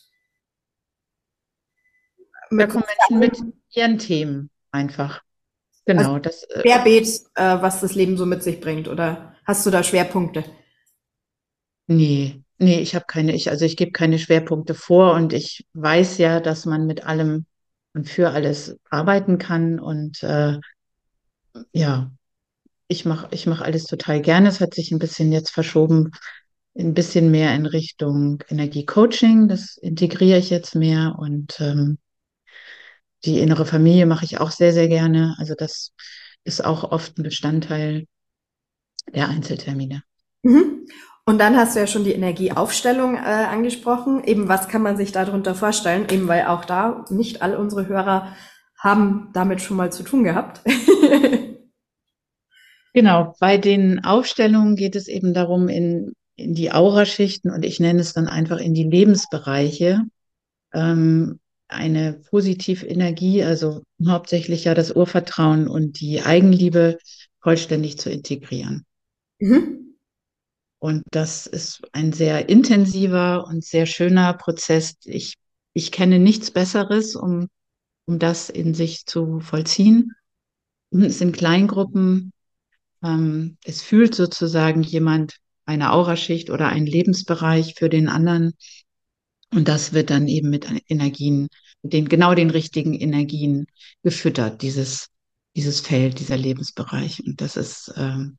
da 2.50 2.66
kommen 2.66 2.84
Menschen 3.10 3.18
mit 3.18 3.54
ihren 3.75 3.98
Themen 3.98 4.50
einfach. 4.70 5.22
Genau. 5.84 6.00
Also 6.00 6.18
das, 6.18 6.42
äh, 6.44 6.62
Querbeet, 6.62 7.06
äh, 7.34 7.62
was 7.62 7.80
das 7.80 7.94
Leben 7.94 8.16
so 8.16 8.26
mit 8.26 8.42
sich 8.42 8.60
bringt, 8.60 8.88
oder 8.88 9.34
hast 9.44 9.64
du 9.64 9.70
da 9.70 9.82
Schwerpunkte? 9.82 10.44
Nee, 11.87 12.42
nee, 12.58 12.80
ich 12.80 12.94
habe 12.94 13.06
keine, 13.06 13.34
ich, 13.34 13.50
also 13.50 13.64
ich 13.64 13.76
gebe 13.76 13.92
keine 13.92 14.18
Schwerpunkte 14.18 14.75
vor 14.75 15.14
und 15.14 15.32
ich 15.32 15.66
weiß 15.72 16.18
ja, 16.18 16.40
dass 16.40 16.66
man 16.66 16.87
mit 16.87 17.06
allem 17.06 17.46
und 17.94 18.08
für 18.08 18.30
alles 18.30 18.78
arbeiten 18.90 19.38
kann 19.38 19.80
und 19.80 20.22
äh, 20.22 20.58
ja, 21.72 22.10
ich 22.88 23.04
mache 23.04 23.28
ich 23.30 23.47
mach 23.47 23.61
alles 23.61 23.85
total 23.85 24.21
gerne. 24.21 24.49
Es 24.49 24.61
hat 24.61 24.75
sich 24.75 24.90
ein 24.90 24.99
bisschen 24.99 25.30
jetzt 25.30 25.50
verschoben, 25.50 26.11
ein 26.76 26.95
bisschen 26.95 27.30
mehr 27.30 27.54
in 27.54 27.66
Richtung 27.66 28.42
Energiecoaching. 28.49 29.49
Das 29.49 29.76
integriere 29.76 30.38
ich 30.38 30.50
jetzt 30.50 30.75
mehr 30.75 31.16
und 31.18 31.61
ähm, 31.61 31.99
die 33.25 33.40
innere 33.40 33.66
Familie 33.66 34.07
mache 34.07 34.25
ich 34.25 34.40
auch 34.40 34.50
sehr, 34.50 34.73
sehr 34.73 34.88
gerne. 34.88 35.35
Also 35.38 35.54
das 35.57 35.92
ist 36.45 36.64
auch 36.64 36.90
oft 36.90 37.18
ein 37.18 37.25
Bestandteil 37.25 38.07
der 39.14 39.28
Einzeltermine. 39.28 40.02
Mhm. 40.42 40.87
Und 41.26 41.38
dann 41.38 41.57
hast 41.57 41.76
du 41.76 41.80
ja 41.80 41.87
schon 41.87 42.04
die 42.04 42.12
Energieaufstellung 42.12 43.16
äh, 43.16 43.18
angesprochen. 43.18 44.25
Eben, 44.25 44.49
was 44.49 44.68
kann 44.68 44.80
man 44.80 44.97
sich 44.97 45.12
darunter 45.12 45.54
vorstellen? 45.54 46.07
Eben, 46.11 46.26
weil 46.26 46.47
auch 46.47 46.64
da 46.64 47.04
nicht 47.11 47.42
all 47.42 47.54
unsere 47.54 47.87
Hörer 47.87 48.35
haben 48.78 49.28
damit 49.35 49.61
schon 49.61 49.76
mal 49.76 49.92
zu 49.92 50.04
tun 50.04 50.25
gehabt. 50.25 50.62
genau, 52.92 53.35
bei 53.40 53.59
den 53.59 54.04
Aufstellungen 54.04 54.76
geht 54.76 54.97
es 54.97 55.09
eben 55.09 55.35
darum, 55.35 55.68
in, 55.68 56.12
in 56.37 56.54
die 56.54 56.73
Auraschichten 56.73 57.50
und 57.50 57.64
ich 57.64 57.80
nenne 57.80 58.00
es 58.00 58.12
dann 58.12 58.28
einfach 58.28 58.59
in 58.59 58.75
die 58.75 58.85
Lebensbereiche 58.85 60.02
ähm, 60.73 61.40
eine 61.68 62.14
positive 62.30 62.87
Energie, 62.87 63.45
also 63.45 63.83
hauptsächlich 64.07 64.64
ja 64.64 64.75
das 64.75 64.92
Urvertrauen 64.92 65.68
und 65.68 66.00
die 66.00 66.23
Eigenliebe 66.23 66.99
vollständig 67.40 67.99
zu 67.99 68.11
integrieren. 68.11 68.85
Mhm. 69.38 69.97
Und 70.80 71.02
das 71.11 71.47
ist 71.47 71.83
ein 71.92 72.12
sehr 72.12 72.49
intensiver 72.49 73.47
und 73.47 73.64
sehr 73.64 73.87
schöner 73.87 74.33
Prozess. 74.35 74.95
Ich, 75.04 75.35
ich 75.73 75.92
kenne 75.92 76.18
nichts 76.18 76.50
Besseres, 76.50 77.16
um, 77.16 77.49
um 78.07 78.18
das 78.18 78.49
in 78.49 78.75
sich 78.75 79.04
zu 79.04 79.40
vollziehen. 79.40 80.12
Es 80.90 81.18
sind 81.18 81.37
Kleingruppen. 81.37 82.33
Ähm, 83.02 83.57
es 83.64 83.83
fühlt 83.83 84.14
sozusagen 84.14 84.83
jemand 84.83 85.37
eine 85.64 85.93
Auraschicht 85.93 86.50
oder 86.50 86.69
einen 86.69 86.87
Lebensbereich 86.87 87.75
für 87.76 87.88
den 87.88 88.09
anderen. 88.09 88.55
Und 89.52 89.69
das 89.69 89.93
wird 89.93 90.11
dann 90.11 90.28
eben 90.28 90.50
mit 90.50 90.67
Energien, 90.88 91.49
mit 91.83 91.93
den, 91.93 92.09
genau 92.09 92.35
den 92.35 92.50
richtigen 92.50 92.95
Energien 92.95 93.67
gefüttert, 94.02 94.62
dieses, 94.62 95.09
dieses 95.57 95.81
Feld, 95.81 96.21
dieser 96.21 96.37
Lebensbereich. 96.37 97.23
Und 97.26 97.40
das 97.40 97.57
ist, 97.57 97.93
ähm, 97.97 98.38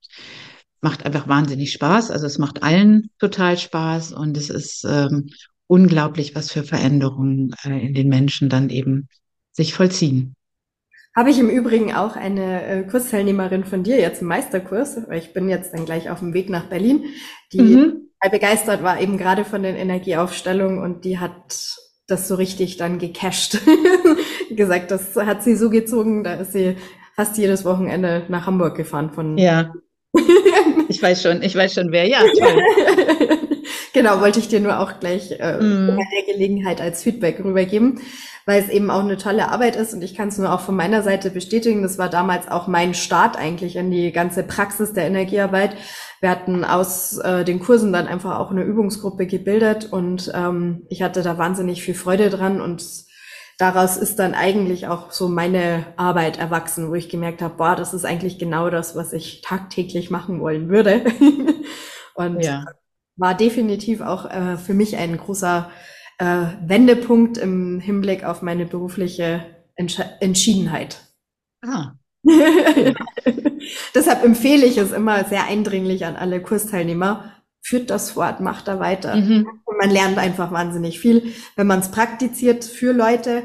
macht 0.82 1.06
einfach 1.06 1.28
wahnsinnig 1.28 1.72
Spaß. 1.72 2.12
Also 2.12 2.26
es 2.26 2.38
macht 2.38 2.64
allen 2.64 3.10
total 3.20 3.58
Spaß 3.58 4.14
und 4.14 4.38
es 4.38 4.50
ist 4.50 4.86
ähm, 4.86 5.30
unglaublich, 5.68 6.36
was 6.36 6.52
für 6.52 6.64
Veränderungen 6.64 7.54
äh, 7.64 7.86
in 7.86 7.94
den 7.94 8.10
Menschen 8.10 8.50
dann 8.50 8.70
eben 8.70 9.08
sich 9.52 9.74
vollziehen. 9.74 10.36
Habe 11.16 11.32
ich 11.32 11.40
im 11.40 11.50
Übrigen 11.50 11.94
auch 11.94 12.16
eine 12.16 12.66
äh, 12.66 12.84
Kursteilnehmerin 12.84 13.66
von 13.66 13.84
dir 13.84 14.00
jetzt 14.00 14.22
im 14.22 14.28
Meisterkurs, 14.28 14.98
weil 15.08 15.20
ich 15.20 15.34
bin 15.34 15.50
jetzt 15.50 15.74
dann 15.74 15.86
gleich 15.86 16.10
auf 16.10 16.20
dem 16.20 16.34
Weg 16.34 16.50
nach 16.50 16.66
Berlin, 16.66 17.06
die 17.52 17.62
mhm. 17.62 18.10
begeistert 18.32 18.84
war 18.84 19.02
eben 19.02 19.18
gerade 19.18 19.44
von 19.44 19.64
den 19.64 19.76
Energieaufstellungen 19.76 20.82
und 20.82 21.06
die 21.06 21.20
hat 21.20 21.76
das 22.08 22.28
so 22.28 22.36
richtig 22.36 22.78
dann 22.78 23.00
gecasht. 23.00 23.60
gesagt, 24.50 24.92
das 24.92 25.16
hat 25.16 25.44
sie 25.44 25.56
so 25.56 25.70
gezogen, 25.70 26.24
da 26.24 26.36
ist 26.36 26.54
sie 26.54 26.76
fast 27.16 27.38
jedes 27.38 27.66
Wochenende 27.66 28.24
nach 28.30 28.46
Hamburg 28.46 28.76
gefahren 28.76 29.12
von 29.12 29.38
ja. 29.38 29.74
Ich 30.90 31.02
weiß 31.02 31.22
schon, 31.22 31.42
ich 31.42 31.56
weiß 31.56 31.74
schon, 31.74 31.92
wer. 31.92 32.08
Ja, 32.08 32.20
toll. 32.20 33.40
genau, 33.94 34.22
wollte 34.22 34.40
ich 34.40 34.48
dir 34.48 34.60
nur 34.60 34.80
auch 34.80 35.00
gleich 35.00 35.32
äh, 35.32 35.58
mm. 35.58 35.98
bei 35.98 36.04
der 36.16 36.34
Gelegenheit 36.34 36.82
als 36.82 37.04
Feedback 37.04 37.44
rübergeben, 37.44 38.00
weil 38.46 38.62
es 38.62 38.70
eben 38.70 38.90
auch 38.90 39.04
eine 39.04 39.18
tolle 39.18 39.50
Arbeit 39.50 39.76
ist 39.76 39.94
und 39.94 40.02
ich 40.02 40.16
kann 40.16 40.30
es 40.30 40.38
nur 40.38 40.54
auch 40.54 40.62
von 40.62 40.76
meiner 40.76 41.04
Seite 41.04 41.30
bestätigen. 41.30 41.82
Das 41.84 41.98
war 41.98 42.10
damals 42.10 42.50
auch 42.50 42.68
mein 42.68 42.94
Start 42.94 43.38
eigentlich 43.38 43.76
in 43.76 43.92
die 43.92 44.12
ganze 44.12 44.44
Praxis 44.44 44.94
der 44.94 45.06
Energiearbeit. 45.06 45.76
Wir 46.22 46.30
hatten 46.30 46.66
aus 46.66 47.18
äh, 47.18 47.46
den 47.46 47.60
Kursen 47.60 47.94
dann 47.94 48.08
einfach 48.08 48.40
auch 48.40 48.52
eine 48.52 48.64
Übungsgruppe 48.64 49.26
gebildet 49.26 49.88
und 49.92 50.32
ähm, 50.34 50.86
ich 50.90 51.02
hatte 51.02 51.22
da 51.22 51.38
wahnsinnig 51.38 51.82
viel 51.82 51.96
Freude 51.96 52.30
dran 52.30 52.60
und 52.60 52.84
daraus 53.60 53.98
ist 53.98 54.20
dann 54.20 54.34
eigentlich 54.34 54.88
auch 54.88 55.12
so 55.12 55.28
meine 55.28 55.86
Arbeit 55.98 56.40
erwachsen, 56.40 56.90
wo 56.90 56.96
ich 56.96 57.10
gemerkt 57.10 57.42
habe, 57.42 57.56
boah, 57.56 57.76
das 57.76 57.94
ist 57.94 58.06
eigentlich 58.06 58.40
genau 58.40 58.70
das, 58.70 58.96
was 58.96 59.14
ich 59.14 59.42
tagtäglich 59.42 60.10
machen 60.10 60.40
wollen 60.40 60.70
würde. 60.70 61.06
und 62.16 62.44
ja. 62.44 62.66
War 63.20 63.36
definitiv 63.36 64.02
auch 64.02 64.30
äh, 64.30 64.58
für 64.58 64.74
mich 64.74 64.98
ein 64.98 65.18
großer 65.18 65.70
äh, 66.18 66.46
Wendepunkt 66.66 67.38
im 67.38 67.80
Hinblick 67.80 68.24
auf 68.24 68.42
meine 68.42 68.66
berufliche 68.66 69.46
Entsch 69.76 70.00
Entschiedenheit. 70.20 71.02
Ah. 71.62 71.94
Deshalb 73.96 74.24
empfehle 74.24 74.66
ich 74.66 74.78
es 74.78 74.92
immer 74.92 75.24
sehr 75.26 75.46
eindringlich 75.46 76.06
an 76.06 76.16
alle 76.16 76.42
Kursteilnehmer, 76.42 77.32
führt 77.62 77.90
das 77.90 78.12
fort, 78.12 78.40
macht 78.42 78.68
da 78.68 78.80
weiter. 78.80 79.16
Mhm. 79.16 79.48
Und 79.64 79.78
man 79.78 79.90
lernt 79.90 80.18
einfach 80.18 80.52
wahnsinnig 80.52 81.00
viel, 81.00 81.34
wenn 81.56 81.68
man 81.68 81.80
es 81.80 81.92
praktiziert 81.92 82.66
für 82.66 82.92
Leute. 82.92 83.44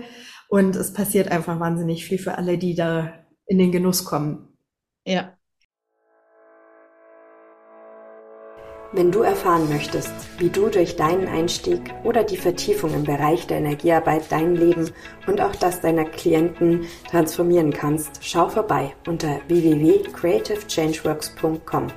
Und 0.48 0.76
es 0.76 0.92
passiert 0.92 1.30
einfach 1.30 1.58
wahnsinnig 1.58 2.04
viel 2.04 2.18
für 2.18 2.38
alle, 2.38 2.58
die 2.58 2.74
da 2.74 3.12
in 3.46 3.58
den 3.58 3.72
Genuss 3.72 4.04
kommen. 4.04 4.56
Ja. 5.04 5.36
Wenn 8.96 9.10
du 9.10 9.22
erfahren 9.22 9.68
möchtest, 9.68 10.12
wie 10.38 10.50
du 10.50 10.68
durch 10.68 10.94
deinen 10.94 11.26
Einstieg 11.26 11.92
oder 12.04 12.22
die 12.22 12.36
Vertiefung 12.36 12.94
im 12.94 13.02
Bereich 13.02 13.44
der 13.48 13.58
Energiearbeit 13.58 14.30
dein 14.30 14.54
Leben 14.54 14.88
und 15.26 15.40
auch 15.40 15.56
das 15.56 15.80
deiner 15.80 16.04
Klienten 16.04 16.86
transformieren 17.10 17.72
kannst, 17.72 18.20
schau 18.20 18.48
vorbei 18.48 18.94
unter 19.08 19.40
www.creativechangeworks.com. 19.48 21.88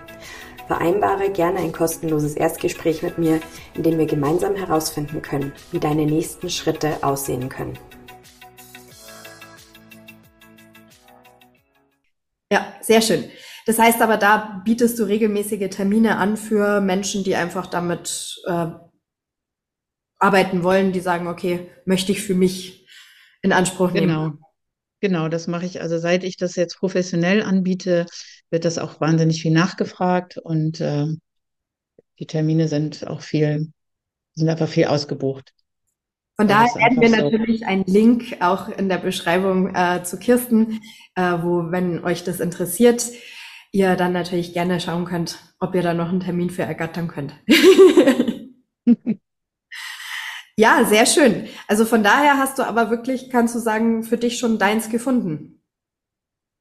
Vereinbare 0.65 1.29
gerne 1.29 1.59
ein 1.59 1.71
kostenloses 1.71 2.33
Erstgespräch 2.33 3.03
mit 3.03 3.19
mir, 3.19 3.41
in 3.75 3.83
dem 3.83 3.99
wir 3.99 4.07
gemeinsam 4.07 4.55
herausfinden 4.55 5.21
können, 5.21 5.53
wie 5.71 5.79
deine 5.79 6.07
nächsten 6.07 6.49
Schritte 6.49 7.03
aussehen 7.03 7.47
können. 7.47 7.77
Ja, 12.51 12.73
sehr 12.81 13.01
schön. 13.01 13.25
Das 13.67 13.79
heißt 13.79 14.01
aber, 14.01 14.15
da 14.15 14.61
bietest 14.63 14.97
du 14.97 15.03
regelmäßige 15.03 15.69
Termine 15.69 16.17
an 16.17 16.37
für 16.37 16.79
Menschen, 16.79 17.25
die 17.25 17.35
einfach 17.35 17.67
damit 17.67 18.41
äh, 18.45 18.67
arbeiten 20.19 20.63
wollen, 20.63 20.93
die 20.93 21.01
sagen, 21.01 21.27
okay, 21.27 21.69
möchte 21.83 22.13
ich 22.13 22.21
für 22.21 22.33
mich 22.33 22.87
in 23.41 23.51
Anspruch 23.51 23.91
nehmen. 23.91 24.07
Genau. 24.07 24.33
Genau, 25.01 25.27
das 25.27 25.47
mache 25.47 25.65
ich. 25.65 25.81
Also 25.81 25.99
seit 25.99 26.23
ich 26.23 26.37
das 26.37 26.55
jetzt 26.55 26.79
professionell 26.79 27.43
anbiete, 27.43 28.05
wird 28.49 28.63
das 28.63 28.77
auch 28.77 29.01
wahnsinnig 29.01 29.41
viel 29.41 29.51
nachgefragt 29.51 30.37
und 30.37 30.79
äh, 30.79 31.07
die 32.19 32.25
Termine 32.25 32.69
sind 32.69 33.05
auch 33.05 33.21
viel, 33.21 33.73
sind 34.33 34.47
einfach 34.47 34.69
viel 34.69 34.85
ausgebucht. 34.85 35.53
Von 36.37 36.47
daher 36.47 36.73
werden 36.75 37.01
wir 37.01 37.09
so. 37.09 37.15
natürlich 37.15 37.65
einen 37.65 37.83
Link 37.83 38.37
auch 38.39 38.69
in 38.69 38.87
der 38.87 38.97
Beschreibung 38.97 39.75
äh, 39.75 40.03
zu 40.03 40.17
Kirsten, 40.17 40.79
äh, 41.15 41.33
wo, 41.41 41.69
wenn 41.69 42.03
euch 42.05 42.23
das 42.23 42.39
interessiert, 42.39 43.11
ihr 43.71 43.95
dann 43.95 44.13
natürlich 44.13 44.53
gerne 44.53 44.79
schauen 44.79 45.05
könnt, 45.05 45.39
ob 45.59 45.75
ihr 45.75 45.81
da 45.81 45.93
noch 45.93 46.09
einen 46.09 46.19
Termin 46.19 46.49
für 46.49 46.63
ergattern 46.63 47.07
könnt. 47.07 47.35
ja, 50.57 50.85
sehr 50.85 51.05
schön. 51.05 51.47
Also 51.67 51.85
von 51.85 52.03
daher 52.03 52.37
hast 52.37 52.59
du 52.59 52.63
aber 52.63 52.89
wirklich, 52.89 53.29
kannst 53.29 53.55
du 53.55 53.59
sagen, 53.59 54.03
für 54.03 54.17
dich 54.17 54.39
schon 54.39 54.57
deins 54.57 54.89
gefunden. 54.89 55.61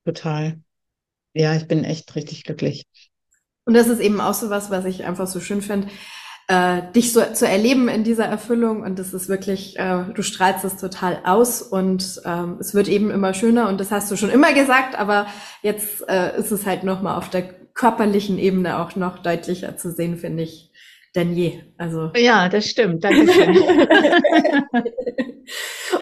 Total. 0.05 0.61
Ja, 1.35 1.55
ich 1.55 1.69
bin 1.69 1.85
echt 1.85 2.15
richtig 2.15 2.45
glücklich. 2.45 2.87
Und 3.65 3.75
das 3.75 3.89
ist 3.89 4.01
eben 4.01 4.21
auch 4.21 4.35
so 4.35 4.49
was, 4.49 4.71
was 4.71 4.85
ich 4.85 5.05
einfach 5.05 5.27
so 5.27 5.41
schön 5.41 5.61
finde, 5.61 5.89
äh, 6.49 6.83
dich 6.95 7.13
so 7.13 7.23
zu 7.33 7.47
erleben 7.47 7.89
in 7.89 8.05
dieser 8.05 8.27
Erfüllung. 8.27 8.83
Und 8.83 8.99
das 8.99 9.13
ist 9.13 9.29
wirklich, 9.29 9.79
äh, 9.79 10.05
du 10.15 10.23
strahlst 10.23 10.65
es 10.65 10.77
total 10.77 11.21
aus 11.25 11.63
und 11.63 12.21
ähm, 12.25 12.57
es 12.61 12.75
wird 12.75 12.89
eben 12.89 13.11
immer 13.11 13.35
schöner. 13.35 13.69
Und 13.69 13.81
das 13.81 13.91
hast 13.91 14.11
du 14.11 14.17
schon 14.17 14.31
immer 14.31 14.53
gesagt, 14.53 14.99
aber 14.99 15.27
jetzt 15.63 16.09
äh, 16.09 16.39
ist 16.39 16.53
es 16.53 16.67
halt 16.67 16.85
nochmal 16.85 17.17
auf 17.17 17.31
der 17.31 17.43
körperlichen 17.75 18.39
Ebene 18.39 18.79
auch 18.79 18.97
noch 18.97 19.19
deutlicher 19.19 19.77
zu 19.77 19.91
sehen, 19.93 20.17
finde 20.17 20.45
ich, 20.45 20.71
denn 21.15 21.35
je. 21.35 21.61
Also 21.77 22.11
ja, 22.17 22.49
das 22.49 22.67
stimmt. 22.67 23.05
Dankeschön. 23.05 23.59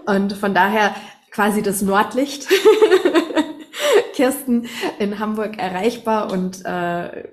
und 0.07 0.33
von 0.35 0.55
daher 0.55 0.95
quasi 1.31 1.63
das 1.63 1.83
Nordlicht 1.83 2.47
Kirsten 4.15 4.69
in 4.99 5.19
Hamburg 5.19 5.59
erreichbar 5.59 6.31
und 6.31 6.65
äh, 6.65 7.25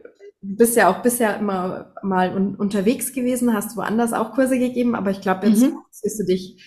bist 0.41 0.75
ja 0.75 0.89
auch 0.89 1.01
bisher 1.01 1.37
immer 1.37 1.93
mal 2.01 2.35
un 2.35 2.55
unterwegs 2.55 3.13
gewesen, 3.13 3.53
hast 3.53 3.77
woanders 3.77 4.13
auch 4.13 4.33
Kurse 4.33 4.57
gegeben, 4.57 4.95
aber 4.95 5.11
ich 5.11 5.21
glaube, 5.21 5.47
jetzt 5.47 5.61
mhm. 5.61 5.77
siehst 5.91 6.19
du 6.19 6.25
dich 6.25 6.63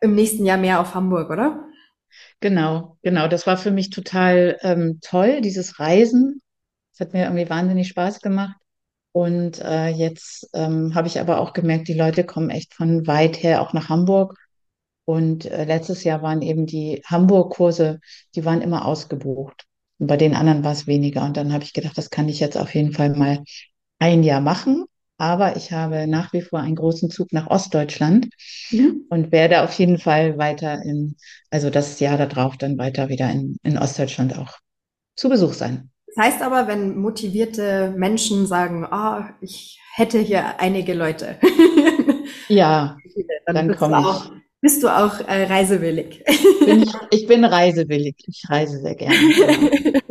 im 0.00 0.14
nächsten 0.14 0.46
Jahr 0.46 0.58
mehr 0.58 0.80
auf 0.80 0.94
Hamburg, 0.94 1.30
oder? 1.30 1.64
Genau, 2.40 2.96
genau. 3.02 3.28
Das 3.28 3.46
war 3.46 3.56
für 3.56 3.72
mich 3.72 3.90
total 3.90 4.58
ähm, 4.62 5.00
toll, 5.02 5.40
dieses 5.40 5.80
Reisen. 5.80 6.40
Das 6.92 7.06
hat 7.06 7.12
mir 7.12 7.24
irgendwie 7.24 7.50
wahnsinnig 7.50 7.88
Spaß 7.88 8.20
gemacht. 8.20 8.56
Und 9.12 9.60
äh, 9.60 9.88
jetzt 9.88 10.48
ähm, 10.54 10.94
habe 10.94 11.08
ich 11.08 11.18
aber 11.18 11.40
auch 11.40 11.52
gemerkt, 11.52 11.88
die 11.88 11.94
Leute 11.94 12.24
kommen 12.24 12.50
echt 12.50 12.74
von 12.74 13.06
weit 13.06 13.42
her 13.42 13.60
auch 13.62 13.72
nach 13.72 13.88
Hamburg. 13.88 14.36
Und 15.04 15.46
äh, 15.46 15.64
letztes 15.64 16.04
Jahr 16.04 16.22
waren 16.22 16.42
eben 16.42 16.66
die 16.66 17.02
Hamburg-Kurse, 17.06 18.00
die 18.34 18.44
waren 18.44 18.62
immer 18.62 18.84
ausgebucht. 18.84 19.67
Und 19.98 20.06
bei 20.06 20.16
den 20.16 20.34
anderen 20.34 20.64
war 20.64 20.72
es 20.72 20.86
weniger. 20.86 21.24
Und 21.24 21.36
dann 21.36 21.52
habe 21.52 21.64
ich 21.64 21.72
gedacht, 21.72 21.98
das 21.98 22.10
kann 22.10 22.28
ich 22.28 22.40
jetzt 22.40 22.56
auf 22.56 22.74
jeden 22.74 22.92
Fall 22.92 23.10
mal 23.10 23.42
ein 23.98 24.22
Jahr 24.22 24.40
machen. 24.40 24.84
Aber 25.20 25.56
ich 25.56 25.72
habe 25.72 26.06
nach 26.06 26.32
wie 26.32 26.42
vor 26.42 26.60
einen 26.60 26.76
großen 26.76 27.10
Zug 27.10 27.32
nach 27.32 27.48
Ostdeutschland 27.48 28.28
mhm. 28.70 29.04
und 29.08 29.32
werde 29.32 29.62
auf 29.62 29.72
jeden 29.72 29.98
Fall 29.98 30.38
weiter 30.38 30.80
in, 30.82 31.16
also 31.50 31.70
das 31.70 31.98
Jahr 31.98 32.16
darauf 32.16 32.56
dann 32.56 32.78
weiter 32.78 33.08
wieder 33.08 33.28
in, 33.28 33.56
in 33.64 33.78
Ostdeutschland 33.78 34.38
auch 34.38 34.58
zu 35.16 35.28
Besuch 35.28 35.54
sein. 35.54 35.90
Das 36.06 36.24
heißt 36.24 36.42
aber, 36.42 36.68
wenn 36.68 36.96
motivierte 36.96 37.92
Menschen 37.96 38.46
sagen, 38.46 38.86
ah, 38.86 39.20
oh, 39.20 39.34
ich 39.40 39.80
hätte 39.94 40.20
hier 40.20 40.60
einige 40.60 40.94
Leute. 40.94 41.36
ja, 42.48 42.96
dann, 43.46 43.68
dann 43.68 43.76
komme 43.76 44.00
ich. 44.00 44.37
Bist 44.60 44.82
du 44.82 44.88
auch 44.88 45.20
äh, 45.20 45.44
reisewillig? 45.44 46.24
Bin 46.64 46.82
ich, 46.82 46.92
ich, 47.10 47.26
bin 47.26 47.44
reisewillig. 47.44 48.16
Ich 48.26 48.42
reise 48.48 48.80
sehr 48.80 48.94
gerne. 48.96 49.16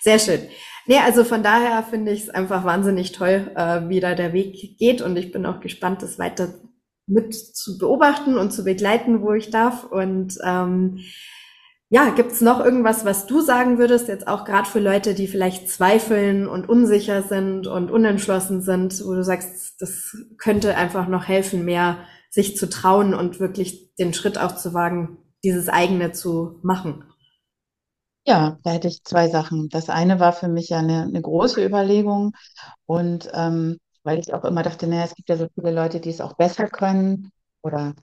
Sehr 0.00 0.18
schön. 0.20 0.40
Nee, 0.86 0.98
also 0.98 1.24
von 1.24 1.42
daher 1.42 1.82
finde 1.82 2.12
ich 2.12 2.22
es 2.22 2.30
einfach 2.30 2.64
wahnsinnig 2.64 3.12
toll, 3.12 3.50
äh, 3.56 3.88
wie 3.88 4.00
da 4.00 4.14
der 4.14 4.32
Weg 4.32 4.78
geht. 4.78 5.02
Und 5.02 5.16
ich 5.16 5.32
bin 5.32 5.44
auch 5.44 5.60
gespannt, 5.60 6.02
das 6.02 6.18
weiter 6.18 6.54
mit 7.06 7.34
zu 7.34 7.76
beobachten 7.78 8.38
und 8.38 8.52
zu 8.52 8.64
begleiten, 8.64 9.20
wo 9.20 9.32
ich 9.32 9.50
darf. 9.50 9.84
Und 9.84 10.38
ähm, 10.44 11.00
ja, 11.90 12.10
gibt's 12.10 12.40
noch 12.40 12.64
irgendwas, 12.64 13.04
was 13.04 13.26
du 13.26 13.40
sagen 13.40 13.78
würdest, 13.78 14.08
jetzt 14.08 14.28
auch 14.28 14.44
gerade 14.44 14.68
für 14.68 14.80
Leute, 14.80 15.14
die 15.14 15.26
vielleicht 15.26 15.68
zweifeln 15.68 16.46
und 16.46 16.68
unsicher 16.68 17.22
sind 17.22 17.66
und 17.66 17.90
unentschlossen 17.90 18.60
sind, 18.60 19.02
wo 19.04 19.14
du 19.14 19.24
sagst, 19.24 19.80
das 19.80 20.16
könnte 20.36 20.76
einfach 20.76 21.08
noch 21.08 21.26
helfen, 21.26 21.64
mehr 21.64 21.98
sich 22.30 22.56
zu 22.56 22.68
trauen 22.68 23.14
und 23.14 23.40
wirklich 23.40 23.94
den 23.96 24.14
Schritt 24.14 24.38
auch 24.38 24.56
zu 24.56 24.74
wagen, 24.74 25.18
dieses 25.42 25.68
eigene 25.68 26.12
zu 26.12 26.58
machen? 26.62 27.04
Ja, 28.26 28.58
da 28.62 28.70
hätte 28.72 28.88
ich 28.88 29.02
zwei 29.04 29.28
Sachen. 29.28 29.68
Das 29.70 29.88
eine 29.88 30.20
war 30.20 30.32
für 30.32 30.48
mich 30.48 30.68
ja 30.68 30.78
eine, 30.78 31.02
eine 31.04 31.22
große 31.22 31.64
Überlegung 31.64 32.32
und 32.86 33.30
ähm, 33.32 33.78
weil 34.02 34.18
ich 34.18 34.34
auch 34.34 34.44
immer 34.44 34.62
dachte, 34.62 34.86
naja, 34.86 35.04
es 35.04 35.14
gibt 35.14 35.28
ja 35.30 35.36
so 35.36 35.48
viele 35.54 35.70
Leute, 35.72 36.00
die 36.00 36.10
es 36.10 36.20
auch 36.20 36.34
besser 36.34 36.68
können 36.68 37.30
oder 37.62 37.94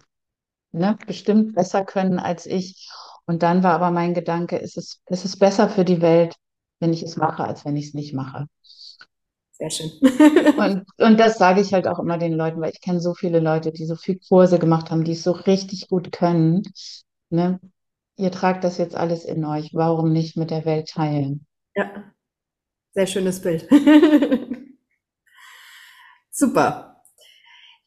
ne, 0.72 0.98
bestimmt 1.08 1.55
besser 1.55 1.86
können 1.86 2.20
als 2.20 2.46
ich. 2.46 2.89
Und 3.27 3.44
dann 3.44 3.63
war 3.63 3.74
aber 3.74 3.91
mein 3.91 4.13
Gedanke, 4.13 4.58
ist 4.58 4.77
es, 4.77 5.01
ist 5.08 5.25
es 5.25 5.38
besser 5.39 5.70
für 5.70 5.86
die 5.86 6.01
Welt, 6.01 6.36
wenn 6.79 6.94
ich 6.94 7.03
es 7.03 7.17
mache, 7.17 7.44
als 7.46 7.65
wenn 7.65 7.77
ich 7.77 7.88
es 7.88 7.94
nicht 7.96 8.13
mache. 8.13 8.48
Sehr 9.57 9.69
schön. 9.69 9.91
und, 10.57 10.85
und 10.97 11.19
das 11.19 11.38
sage 11.38 11.62
ich 11.62 11.74
halt 11.74 11.88
auch 11.88 12.00
immer 12.00 12.17
den 12.17 12.33
Leuten, 12.33 12.59
weil 12.59 12.74
ich 12.74 12.81
kenne 12.81 13.00
so 13.00 13.13
viele 13.13 13.39
Leute, 13.39 13.71
die 13.71 13.85
so 13.85 13.95
viel 13.95 14.19
Kurse 14.27 14.59
gemacht 14.59 14.91
haben, 14.91 15.05
die 15.05 15.13
es 15.13 15.24
so 15.24 15.31
richtig 15.31 15.88
gut 15.88 16.12
können. 16.12 16.63
Ne? 17.29 17.59
Ihr 18.17 18.31
tragt 18.31 18.63
das 18.65 18.77
jetzt 18.77 18.95
alles 18.95 19.24
in 19.24 19.45
euch. 19.45 19.71
Warum 19.74 20.12
nicht 20.12 20.35
mit 20.35 20.51
der 20.51 20.65
Welt 20.65 20.89
teilen? 20.89 21.45
Ja, 21.75 22.03
sehr 22.93 23.07
schönes 23.07 23.41
Bild. 23.41 23.67
Super. 26.31 27.01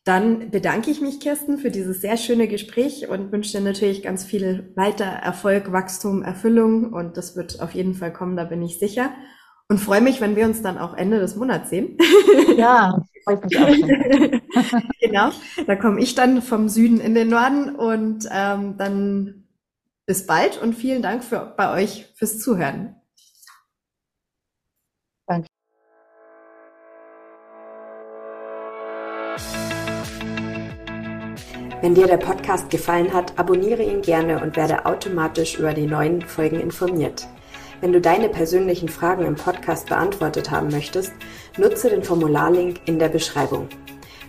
Dann 0.04 0.50
bedanke 0.50 0.90
ich 0.90 1.02
mich, 1.02 1.20
Kirsten, 1.20 1.58
für 1.58 1.70
dieses 1.70 2.00
sehr 2.00 2.16
schöne 2.16 2.48
Gespräch 2.48 3.08
und 3.08 3.30
wünsche 3.30 3.58
dir 3.58 3.60
natürlich 3.62 4.02
ganz 4.02 4.24
viel 4.24 4.72
weiter 4.74 5.04
Erfolg, 5.04 5.70
Wachstum, 5.70 6.22
Erfüllung. 6.22 6.94
Und 6.94 7.18
das 7.18 7.36
wird 7.36 7.60
auf 7.60 7.74
jeden 7.74 7.92
Fall 7.92 8.10
kommen, 8.10 8.36
da 8.36 8.44
bin 8.44 8.62
ich 8.62 8.78
sicher. 8.78 9.12
Und 9.70 9.78
freue 9.78 10.00
mich, 10.00 10.20
wenn 10.22 10.34
wir 10.34 10.46
uns 10.46 10.62
dann 10.62 10.78
auch 10.78 10.94
Ende 10.94 11.20
des 11.20 11.36
Monats 11.36 11.70
sehen. 11.70 11.98
Ja, 12.56 13.04
freut 13.22 13.44
mich 13.44 13.56
auch 13.56 13.68
schon. 13.68 14.40
genau, 15.00 15.30
da 15.66 15.76
komme 15.76 16.00
ich 16.00 16.16
dann 16.16 16.42
vom 16.42 16.68
Süden 16.68 16.98
in 16.98 17.14
den 17.14 17.28
Norden 17.28 17.76
und 17.76 18.26
ähm, 18.32 18.76
dann 18.78 19.44
bis 20.06 20.26
bald 20.26 20.60
und 20.60 20.74
vielen 20.74 21.02
Dank 21.02 21.22
für, 21.22 21.54
bei 21.56 21.72
euch 21.72 22.06
fürs 22.16 22.40
Zuhören. 22.40 22.96
Danke. 25.26 25.46
Wenn 31.80 31.94
dir 31.94 32.08
der 32.08 32.16
Podcast 32.16 32.70
gefallen 32.70 33.12
hat, 33.12 33.38
abonniere 33.38 33.84
ihn 33.84 34.02
gerne 34.02 34.42
und 34.42 34.56
werde 34.56 34.84
automatisch 34.84 35.58
über 35.58 35.74
die 35.74 35.86
neuen 35.86 36.22
Folgen 36.22 36.58
informiert. 36.58 37.28
Wenn 37.80 37.92
du 37.92 38.00
deine 38.00 38.28
persönlichen 38.28 38.88
Fragen 38.88 39.24
im 39.24 39.36
Podcast 39.36 39.88
beantwortet 39.88 40.50
haben 40.50 40.68
möchtest, 40.68 41.12
nutze 41.56 41.90
den 41.90 42.02
Formularlink 42.02 42.80
in 42.86 42.98
der 42.98 43.08
Beschreibung. 43.08 43.68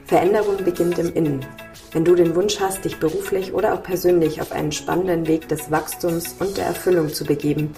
Veränderung 0.06 0.58
beginnt 0.64 1.00
im 1.00 1.12
Innen. 1.14 1.46
Wenn 1.92 2.06
du 2.06 2.14
den 2.14 2.36
Wunsch 2.36 2.60
hast, 2.60 2.86
dich 2.86 2.98
beruflich 2.98 3.54
oder 3.54 3.74
auch 3.74 3.82
persönlich 3.82 4.42
auf 4.42 4.52
einen 4.52 4.72
spannenden 4.72 5.26
Weg 5.28 5.50
des 5.50 5.72
Wachstums 5.72 6.36
und 6.40 6.58
der 6.58 6.66
Erfüllung 6.66 7.10
zu 7.10 7.26
begeben, 7.26 7.74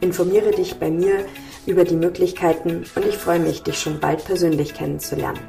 informiere 0.00 0.52
dich 0.52 0.76
bei 0.76 0.88
mir 0.90 1.24
über 1.66 1.82
die 1.84 1.96
Möglichkeiten 1.96 2.84
und 2.94 3.04
ich 3.04 3.16
freue 3.16 3.40
mich, 3.40 3.64
dich 3.64 3.80
schon 3.80 3.98
bald 3.98 4.24
persönlich 4.24 4.74
kennenzulernen. 4.74 5.40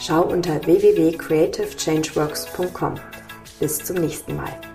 Schau 0.00 0.22
unter 0.22 0.64
www.creativechangeworks.com. 0.64 2.94
Bis 3.58 3.84
zum 3.84 3.96
nächsten 3.96 4.36
Mal. 4.36 4.69